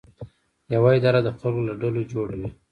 [0.73, 2.49] یوه اداره د خلکو له ډلو جوړه وي.